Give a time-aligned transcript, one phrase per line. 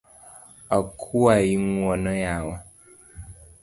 [0.77, 2.57] Akuayi ng’uono yawa